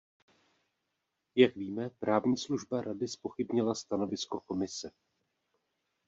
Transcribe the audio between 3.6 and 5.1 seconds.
stanovisko Komise.